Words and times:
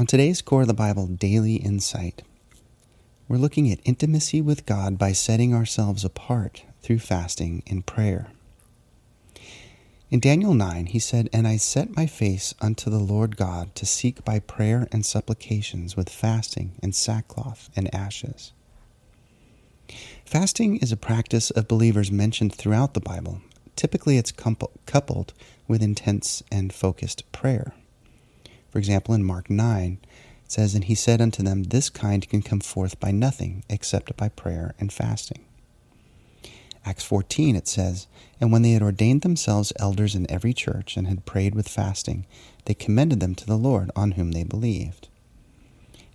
On 0.00 0.06
today's 0.06 0.40
Core 0.40 0.62
of 0.62 0.66
the 0.66 0.72
Bible 0.72 1.06
Daily 1.06 1.56
Insight, 1.56 2.22
we're 3.28 3.36
looking 3.36 3.70
at 3.70 3.80
intimacy 3.84 4.40
with 4.40 4.64
God 4.64 4.96
by 4.96 5.12
setting 5.12 5.54
ourselves 5.54 6.06
apart 6.06 6.62
through 6.80 7.00
fasting 7.00 7.62
and 7.66 7.84
prayer. 7.84 8.28
In 10.10 10.18
Daniel 10.18 10.54
9, 10.54 10.86
he 10.86 10.98
said, 10.98 11.28
And 11.34 11.46
I 11.46 11.58
set 11.58 11.94
my 11.94 12.06
face 12.06 12.54
unto 12.62 12.88
the 12.88 12.98
Lord 12.98 13.36
God 13.36 13.74
to 13.74 13.84
seek 13.84 14.24
by 14.24 14.38
prayer 14.38 14.88
and 14.90 15.04
supplications 15.04 15.98
with 15.98 16.08
fasting 16.08 16.72
and 16.82 16.94
sackcloth 16.94 17.68
and 17.76 17.94
ashes. 17.94 18.52
Fasting 20.24 20.78
is 20.78 20.92
a 20.92 20.96
practice 20.96 21.50
of 21.50 21.68
believers 21.68 22.10
mentioned 22.10 22.54
throughout 22.54 22.94
the 22.94 23.00
Bible. 23.00 23.42
Typically, 23.76 24.16
it's 24.16 24.32
coupled 24.32 25.34
with 25.68 25.82
intense 25.82 26.42
and 26.50 26.72
focused 26.72 27.30
prayer. 27.32 27.74
For 28.70 28.78
example, 28.78 29.14
in 29.14 29.24
Mark 29.24 29.50
9, 29.50 29.98
it 30.44 30.52
says, 30.52 30.74
And 30.74 30.84
he 30.84 30.94
said 30.94 31.20
unto 31.20 31.42
them, 31.42 31.64
This 31.64 31.90
kind 31.90 32.28
can 32.28 32.42
come 32.42 32.60
forth 32.60 33.00
by 33.00 33.10
nothing 33.10 33.64
except 33.68 34.16
by 34.16 34.28
prayer 34.28 34.74
and 34.78 34.92
fasting. 34.92 35.44
Acts 36.84 37.04
14, 37.04 37.56
it 37.56 37.68
says, 37.68 38.06
And 38.40 38.50
when 38.50 38.62
they 38.62 38.72
had 38.72 38.82
ordained 38.82 39.22
themselves 39.22 39.72
elders 39.78 40.14
in 40.14 40.30
every 40.30 40.54
church 40.54 40.96
and 40.96 41.08
had 41.08 41.26
prayed 41.26 41.54
with 41.54 41.68
fasting, 41.68 42.26
they 42.64 42.74
commended 42.74 43.20
them 43.20 43.34
to 43.34 43.46
the 43.46 43.58
Lord 43.58 43.90
on 43.94 44.12
whom 44.12 44.32
they 44.32 44.44
believed. 44.44 45.08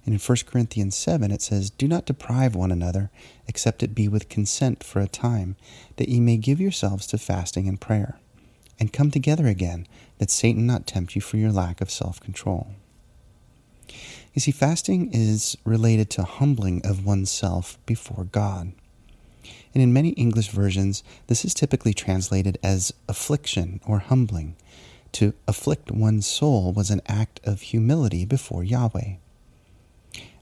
And 0.06 0.14
in 0.14 0.20
1 0.20 0.38
Corinthians 0.46 0.96
7, 0.96 1.32
it 1.32 1.42
says, 1.42 1.70
Do 1.70 1.88
not 1.88 2.06
deprive 2.06 2.56
one 2.56 2.72
another, 2.72 3.10
except 3.48 3.84
it 3.84 3.96
be 3.96 4.08
with 4.08 4.30
consent 4.30 4.84
for 4.84 5.00
a 5.00 5.08
time, 5.08 5.56
that 5.98 6.10
ye 6.10 6.20
may 6.20 6.38
give 6.38 6.62
yourselves 6.62 7.08
to 7.08 7.18
fasting 7.18 7.68
and 7.68 7.82
prayer 7.82 8.20
and 8.80 8.94
come 8.94 9.12
together 9.12 9.48
again, 9.48 9.88
that 10.18 10.30
Satan 10.30 10.66
not 10.66 10.88
tempt 10.88 11.16
you 11.16 11.22
for 11.22 11.38
your 11.38 11.52
lack 11.52 11.82
of 11.82 11.90
self 11.90 12.20
control. 12.20 12.72
You 14.34 14.42
see, 14.42 14.52
fasting 14.52 15.12
is 15.14 15.58
related 15.64 16.10
to 16.12 16.24
humbling 16.24 16.86
of 16.86 17.06
oneself 17.06 17.78
before 17.86 18.26
God. 18.26 18.74
And 19.74 19.82
in 19.84 19.94
many 19.94 20.10
English 20.10 20.50
versions, 20.50 21.04
this 21.28 21.46
is 21.46 21.54
typically 21.54 21.94
translated 21.94 22.58
as 22.64 22.94
affliction 23.08 23.80
or 23.86 24.00
humbling. 24.00 24.56
To 25.14 25.34
afflict 25.48 25.92
one's 25.92 26.26
soul 26.26 26.74
was 26.74 26.92
an 26.92 27.02
act 27.08 27.40
of 27.46 27.62
humility 27.62 28.26
before 28.26 28.64
Yahweh. 28.64 29.16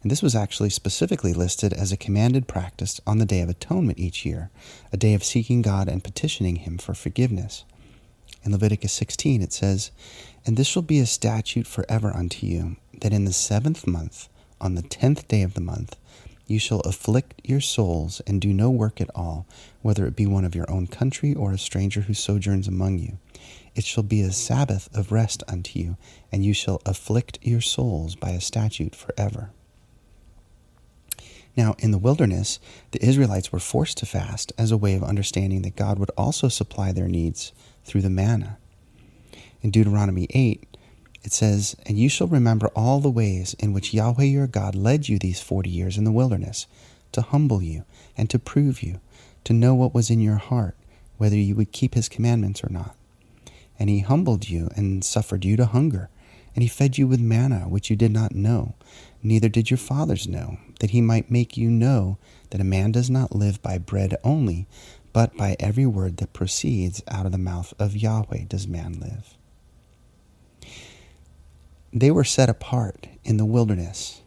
And 0.02 0.12
this 0.12 0.24
was 0.24 0.36
actually 0.36 0.70
specifically 0.70 1.34
listed 1.34 1.72
as 1.74 1.92
a 1.92 1.98
commanded 1.98 2.48
practice 2.48 3.00
on 3.06 3.20
the 3.20 3.26
Day 3.26 3.42
of 3.42 3.50
Atonement 3.50 4.00
each 4.00 4.26
year, 4.26 4.50
a 4.92 4.98
day 4.98 5.14
of 5.14 5.24
seeking 5.24 5.62
God 5.62 5.88
and 5.88 6.04
petitioning 6.04 6.58
Him 6.58 6.78
for 6.78 6.94
forgiveness. 6.94 7.64
In 8.44 8.52
Leviticus 8.52 8.92
16, 8.94 9.42
it 9.42 9.54
says, 9.54 9.92
And 10.46 10.58
this 10.58 10.68
shall 10.68 10.82
be 10.82 11.00
a 11.00 11.06
statute 11.06 11.68
forever 11.68 12.14
unto 12.14 12.46
you, 12.46 12.76
that 13.00 13.14
in 13.14 13.26
the 13.26 13.34
seventh 13.34 13.88
month, 13.88 14.28
on 14.60 14.76
the 14.76 14.82
tenth 14.82 15.28
day 15.28 15.44
of 15.44 15.54
the 15.54 15.62
month, 15.62 15.96
you 16.46 16.60
shall 16.60 16.82
afflict 16.82 17.42
your 17.44 17.62
souls 17.62 18.22
and 18.28 18.42
do 18.42 18.54
no 18.54 18.70
work 18.70 19.00
at 19.00 19.10
all, 19.16 19.48
whether 19.82 20.06
it 20.06 20.16
be 20.16 20.26
one 20.26 20.44
of 20.44 20.56
your 20.56 20.70
own 20.70 20.88
country 20.88 21.34
or 21.34 21.52
a 21.52 21.58
stranger 21.58 22.02
who 22.02 22.14
sojourns 22.14 22.68
among 22.68 23.00
you. 23.00 23.18
It 23.76 23.86
shall 23.86 24.04
be 24.04 24.22
a 24.22 24.32
Sabbath 24.32 24.90
of 24.94 25.12
rest 25.12 25.42
unto 25.48 25.80
you, 25.80 25.98
and 26.32 26.44
you 26.44 26.54
shall 26.54 26.82
afflict 26.86 27.40
your 27.42 27.62
souls 27.62 28.16
by 28.16 28.32
a 28.32 28.42
statute 28.42 28.94
forever. 28.94 29.52
Now, 31.56 31.76
in 31.80 31.92
the 31.92 31.98
wilderness, 31.98 32.60
the 32.92 33.04
Israelites 33.06 33.52
were 33.52 33.60
forced 33.60 33.98
to 34.00 34.06
fast 34.06 34.52
as 34.58 34.72
a 34.72 34.78
way 34.78 34.96
of 34.96 35.04
understanding 35.04 35.62
that 35.62 35.76
God 35.76 36.00
would 36.00 36.12
also 36.18 36.50
supply 36.50 36.92
their 36.92 37.08
needs 37.08 37.54
through 37.84 38.02
the 38.02 38.10
manna. 38.10 38.58
In 39.62 39.72
Deuteronomy 39.72 40.28
8, 40.32 40.74
it 41.24 41.32
says, 41.32 41.76
And 41.86 41.98
you 41.98 42.10
shall 42.10 42.28
remember 42.28 42.68
all 42.76 43.00
the 43.00 43.10
ways 43.10 43.56
in 43.60 43.74
which 43.74 43.94
Yahweh 43.94 44.26
your 44.26 44.48
God 44.48 44.76
led 44.76 45.08
you 45.08 45.18
these 45.18 45.42
forty 45.42 45.70
years 45.70 45.98
in 45.98 46.04
the 46.04 46.12
wilderness, 46.12 46.68
to 47.14 47.22
humble 47.22 47.62
you 47.62 47.86
and 48.18 48.30
to 48.30 48.40
prove 48.40 48.84
you, 48.84 49.00
to 49.46 49.54
know 49.54 49.74
what 49.74 49.94
was 49.94 50.10
in 50.10 50.20
your 50.20 50.36
heart, 50.36 50.76
whether 51.18 51.38
you 51.38 51.56
would 51.56 51.72
keep 51.72 51.94
his 51.94 52.10
commandments 52.10 52.64
or 52.64 52.70
not. 52.70 52.96
And 53.80 53.90
he 53.90 54.00
humbled 54.00 54.50
you 54.50 54.70
and 54.76 55.04
suffered 55.04 55.46
you 55.46 55.56
to 55.58 55.66
hunger, 55.66 56.10
and 56.56 56.62
he 56.62 56.68
fed 56.68 56.98
you 56.98 57.08
with 57.08 57.20
manna 57.20 57.62
which 57.62 57.90
you 57.90 57.96
did 57.96 58.12
not 58.12 58.36
know, 58.36 58.76
neither 59.22 59.50
did 59.50 59.72
your 59.72 59.78
fathers 59.78 60.28
know, 60.28 60.58
that 60.80 60.92
he 60.92 61.02
might 61.02 61.32
make 61.32 61.58
you 61.58 61.70
know 61.70 62.18
that 62.50 62.62
a 62.62 62.66
man 62.66 62.92
does 62.92 63.10
not 63.10 63.36
live 63.36 63.62
by 63.62 63.78
bread 63.78 64.16
only, 64.24 64.68
but 65.14 65.38
by 65.38 65.56
every 65.60 65.86
word 65.86 66.18
that 66.18 66.34
proceeds 66.34 67.04
out 67.08 67.26
of 67.26 67.32
the 67.32 67.38
mouth 67.38 67.74
of 67.80 67.96
Yahweh 67.96 68.46
does 68.48 68.68
man 68.68 69.00
live. 69.00 69.38
They 71.94 72.10
were 72.10 72.24
set 72.24 72.50
apart 72.50 73.08
in 73.24 73.38
the 73.38 73.46
wilderness. 73.46 74.24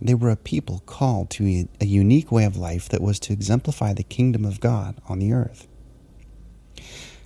They 0.00 0.14
were 0.14 0.30
a 0.30 0.36
people 0.36 0.82
called 0.84 1.30
to 1.30 1.68
a 1.80 1.86
unique 1.86 2.32
way 2.32 2.44
of 2.44 2.56
life 2.56 2.88
that 2.88 3.00
was 3.00 3.20
to 3.20 3.32
exemplify 3.32 3.92
the 3.92 4.02
kingdom 4.02 4.44
of 4.44 4.60
God 4.60 5.00
on 5.08 5.20
the 5.20 5.32
earth. 5.32 5.68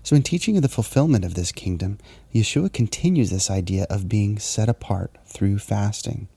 So, 0.02 0.16
in 0.16 0.22
teaching 0.22 0.56
of 0.56 0.62
the 0.62 0.68
fulfillment 0.68 1.24
of 1.24 1.34
this 1.34 1.52
kingdom, 1.52 1.98
Yeshua 2.34 2.72
continues 2.72 3.30
this 3.30 3.50
idea 3.50 3.86
of 3.90 4.08
being 4.08 4.38
set 4.38 4.68
apart 4.68 5.16
through 5.26 5.58
fasting. 5.58 6.28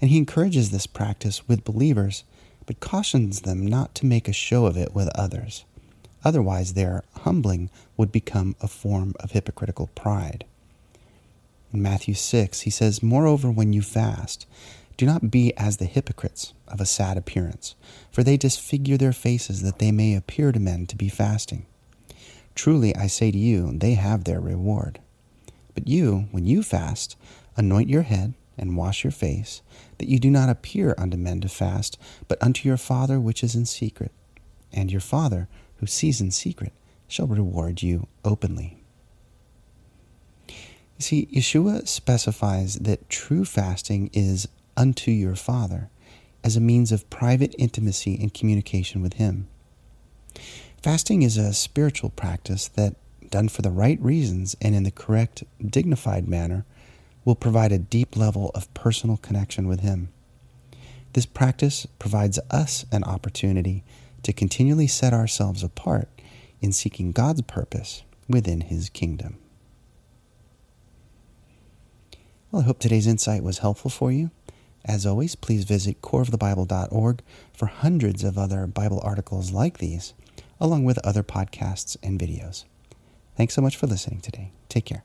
And 0.00 0.10
he 0.10 0.18
encourages 0.18 0.70
this 0.70 0.86
practice 0.86 1.46
with 1.48 1.64
believers, 1.64 2.24
but 2.66 2.80
cautions 2.80 3.42
them 3.42 3.66
not 3.66 3.94
to 3.96 4.06
make 4.06 4.28
a 4.28 4.32
show 4.32 4.66
of 4.66 4.76
it 4.76 4.94
with 4.94 5.08
others. 5.14 5.64
Otherwise, 6.24 6.74
their 6.74 7.02
humbling 7.20 7.70
would 7.96 8.12
become 8.12 8.54
a 8.60 8.68
form 8.68 9.14
of 9.20 9.32
hypocritical 9.32 9.88
pride. 9.94 10.44
In 11.72 11.82
Matthew 11.82 12.14
6, 12.14 12.62
he 12.62 12.70
says, 12.70 13.02
Moreover, 13.02 13.50
when 13.50 13.72
you 13.72 13.82
fast, 13.82 14.46
do 14.96 15.06
not 15.06 15.30
be 15.30 15.56
as 15.56 15.78
the 15.78 15.86
hypocrites 15.86 16.52
of 16.68 16.80
a 16.80 16.86
sad 16.86 17.16
appearance, 17.16 17.74
for 18.10 18.22
they 18.22 18.36
disfigure 18.36 18.98
their 18.98 19.12
faces 19.12 19.62
that 19.62 19.78
they 19.78 19.92
may 19.92 20.14
appear 20.14 20.52
to 20.52 20.60
men 20.60 20.86
to 20.86 20.96
be 20.96 21.08
fasting. 21.08 21.64
Truly, 22.54 22.94
I 22.94 23.06
say 23.06 23.30
to 23.30 23.38
you, 23.38 23.72
they 23.72 23.94
have 23.94 24.24
their 24.24 24.40
reward. 24.40 25.00
But 25.74 25.88
you, 25.88 26.28
when 26.32 26.44
you 26.44 26.62
fast, 26.62 27.16
anoint 27.56 27.88
your 27.88 28.02
head 28.02 28.34
and 28.58 28.76
wash 28.76 29.02
your 29.04 29.10
face, 29.10 29.62
that 29.98 30.08
you 30.08 30.18
do 30.18 30.30
not 30.30 30.50
appear 30.50 30.94
unto 30.98 31.16
men 31.16 31.40
to 31.40 31.48
fast, 31.48 31.98
but 32.28 32.42
unto 32.42 32.68
your 32.68 32.76
Father 32.76 33.18
which 33.18 33.42
is 33.42 33.54
in 33.54 33.64
secret. 33.64 34.12
And 34.72 34.90
your 34.90 35.00
Father, 35.00 35.48
who 35.80 35.86
sees 35.86 36.20
in 36.20 36.30
secret 36.30 36.72
shall 37.08 37.26
reward 37.26 37.82
you 37.82 38.06
openly. 38.24 38.76
You 40.46 41.02
see, 41.02 41.28
Yeshua 41.32 41.88
specifies 41.88 42.76
that 42.76 43.08
true 43.08 43.44
fasting 43.44 44.10
is 44.12 44.46
unto 44.76 45.10
your 45.10 45.34
Father 45.34 45.88
as 46.44 46.56
a 46.56 46.60
means 46.60 46.92
of 46.92 47.08
private 47.10 47.54
intimacy 47.58 48.18
and 48.20 48.32
communication 48.32 49.02
with 49.02 49.14
Him. 49.14 49.48
Fasting 50.82 51.22
is 51.22 51.36
a 51.36 51.54
spiritual 51.54 52.10
practice 52.10 52.68
that, 52.68 52.96
done 53.30 53.48
for 53.48 53.62
the 53.62 53.70
right 53.70 54.00
reasons 54.00 54.56
and 54.60 54.74
in 54.74 54.82
the 54.82 54.90
correct, 54.90 55.44
dignified 55.64 56.28
manner, 56.28 56.64
will 57.24 57.34
provide 57.34 57.72
a 57.72 57.78
deep 57.78 58.16
level 58.16 58.50
of 58.54 58.72
personal 58.74 59.16
connection 59.16 59.68
with 59.68 59.80
Him. 59.80 60.10
This 61.12 61.26
practice 61.26 61.86
provides 61.98 62.38
us 62.50 62.84
an 62.92 63.04
opportunity 63.04 63.84
to 64.22 64.32
continually 64.32 64.86
set 64.86 65.12
ourselves 65.12 65.62
apart 65.62 66.08
in 66.60 66.72
seeking 66.72 67.12
God's 67.12 67.42
purpose 67.42 68.02
within 68.28 68.62
His 68.62 68.88
kingdom. 68.90 69.38
Well, 72.50 72.62
I 72.62 72.64
hope 72.64 72.78
today's 72.78 73.06
insight 73.06 73.42
was 73.42 73.58
helpful 73.58 73.90
for 73.90 74.10
you. 74.10 74.30
As 74.84 75.06
always, 75.06 75.36
please 75.36 75.64
visit 75.64 76.02
coreofthebible.org 76.02 77.22
for 77.52 77.66
hundreds 77.66 78.24
of 78.24 78.38
other 78.38 78.66
Bible 78.66 79.00
articles 79.04 79.52
like 79.52 79.78
these, 79.78 80.14
along 80.58 80.84
with 80.84 80.98
other 81.04 81.22
podcasts 81.22 81.96
and 82.02 82.18
videos. 82.18 82.64
Thanks 83.36 83.54
so 83.54 83.62
much 83.62 83.76
for 83.76 83.86
listening 83.86 84.20
today. 84.20 84.52
Take 84.68 84.86
care. 84.86 85.04